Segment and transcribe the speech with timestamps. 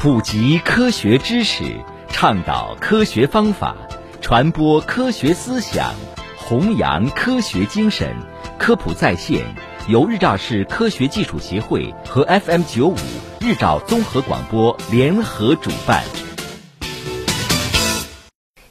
[0.00, 1.64] 普及科学知识，
[2.08, 3.74] 倡导科学方法，
[4.20, 5.92] 传播科学思想，
[6.36, 8.14] 弘扬科学精神。
[8.60, 9.44] 科普在线
[9.88, 12.96] 由日照市科学技术协会和 FM 九五
[13.40, 16.04] 日照综合广播联合主办。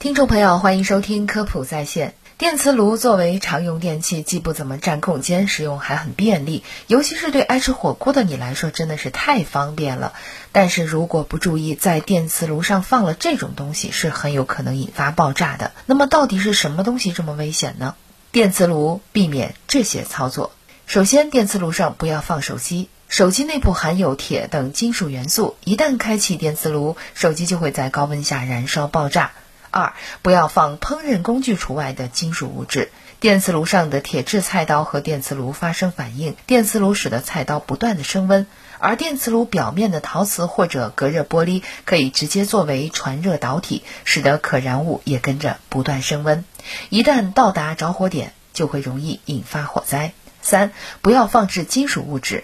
[0.00, 2.14] 听众朋友，欢迎收听科普在线。
[2.42, 10.12] 电磁炉作为常用电器，既不怎么占空间，使用还很便利，尤其是对爱吃火锅的你来说，真的是太方便了。
[10.50, 15.70] 但是如果不注意，在电磁炉上放了这种东西，是很有可能引发爆炸的。
[15.86, 17.94] 那么到底是什么东西这么危险呢？
[18.32, 20.50] 电磁炉避免这些操作。
[20.84, 29.30] 首先，电磁炉上不要放手机，手机内部含有铁等金属元素，一旦开启电磁炉，手机就会在高温下燃烧爆炸。
[29.72, 32.92] 二，不要放烹饪工具除外的金属物质。
[33.18, 38.46] 电磁炉上的铁质菜刀和电磁炉发生反应，电磁炉使得菜刀不断的升温，
[38.78, 46.44] 而电磁炉表面的陶瓷或者隔热玻璃可以直接作为传热导体，使得可燃物也跟着不断升温。
[46.90, 50.12] 一旦到达着火点，就会容易引发火灾。
[50.42, 52.42] 三，不要放置金属物质。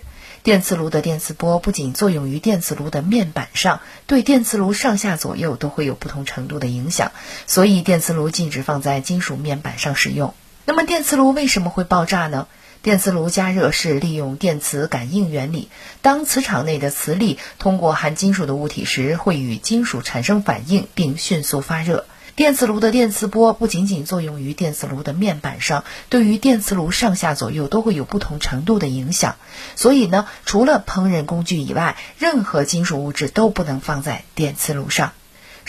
[0.48, 7.12] 电磁炉的电磁波不仅作用于电磁炉的面板上，对电磁炉上下左右都会有不同程度的影响，
[7.46, 10.32] 所以电磁炉禁止放在金属面板上使用。
[10.64, 12.48] 那么电磁炉为什么会爆炸呢？
[12.80, 15.68] 电磁炉加热是利用电磁感应原理，
[16.00, 22.06] 当磁场内的磁力通过含金属的物体时，会与金属产生反应，并迅速发热。
[22.38, 29.34] 电磁炉的电磁波不仅仅作用于电磁炉的面板上，对于电磁炉上下左右都会有不同程度的影响。
[29.74, 35.14] 所以呢，除了烹饪工具以外，任何金属物质都不能放在电磁炉上。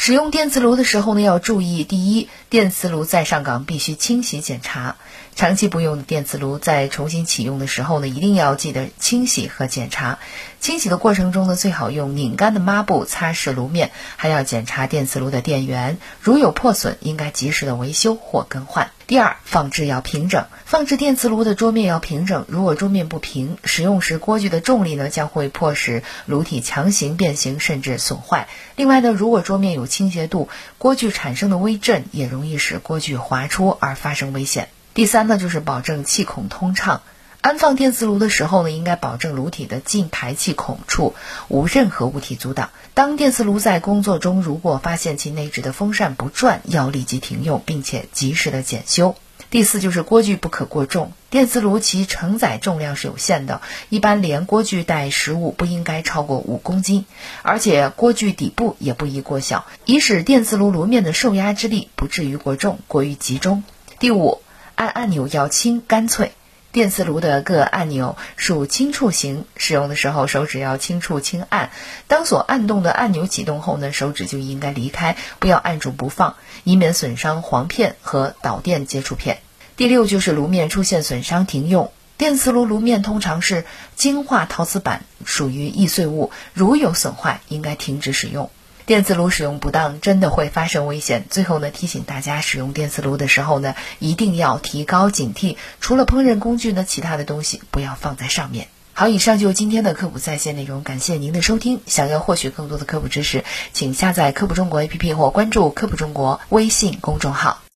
[0.02, 4.96] 使用电磁炉的时候呢，要注意：第一，电磁炉在上岗必须清洗检查。
[5.36, 10.20] 长期不用的电磁炉在重新启用的时候呢，一定要记得清洗和检查。
[10.62, 18.92] 清洗的过程中呢，最好用拧干的抹布擦拭炉面，还要检查电磁炉的电源，如有破损，应该及时的维修或更换。
[19.10, 22.46] 第二，放置要平整，放置电磁炉的桌面要平整。
[22.48, 28.48] 如果桌面不平，使用时锅具的重力呢，将会迫使炉体强行变形，甚至损坏。
[28.76, 30.48] 另外呢，如果桌面有倾斜度，
[30.78, 34.70] 锅具产生的微震也容易使锅具滑出而发生危险。
[34.94, 37.02] 第三呢，就是保证气孔通畅。
[37.42, 41.16] 安放电磁炉的时候呢，应该保证炉体的进排气孔处
[41.48, 42.70] 无任何物体阻挡。
[42.94, 49.16] 当电磁炉在工作中，如果发现其内置的风扇不转，要立即停用，并且及时的检修。
[49.50, 57.06] 第四就是锅具不可过重，电磁炉其承载重量是有限的，一般连锅具带食物不应该超过五公斤，
[57.42, 63.64] 而且锅具底部也不宜过小，以使电磁炉炉面的受压之力不至于过重、过于集中。
[63.98, 64.42] 第五，
[64.76, 66.34] 按按钮要轻干脆。
[66.72, 71.72] 电磁炉的各按钮属轻触型，使用的时候手指要轻触轻按。
[72.08, 79.40] 当所按动的按钮启动后呢，手指就应该离开，不要按住不放，以免损伤簧片和导电接触片。
[79.78, 81.92] 第六就是炉面出现损伤停用。
[82.18, 83.66] 电磁炉炉面通常是
[83.96, 88.52] 精化陶瓷板，属于易碎物，如有损坏，应该停止使用。
[88.90, 91.26] 电磁炉使用不当，真的会发生危险。
[91.30, 95.58] 最后呢，提醒大家使用电磁炉的时候呢，一定要提高警惕。
[95.80, 98.68] 除了烹饪工具呢，其他的东西不要放在上面。
[98.94, 101.82] 好，以上就是今天的科普在线内容，感谢您的收听。
[101.86, 107.62] 想要获取更多的科普知识，请下载科普中国 APP 或关注科普中国微信公众号。